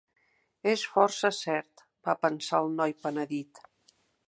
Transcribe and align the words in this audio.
És 0.71 0.85
força 0.93 1.31
cert, 1.41 1.85
va 2.09 2.17
pensar 2.25 2.63
el 2.65 2.73
noi 2.81 2.99
penedit. 3.05 3.63